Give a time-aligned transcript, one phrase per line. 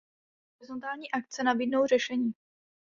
[0.57, 2.31] Horizontální akce nabídnou řešení.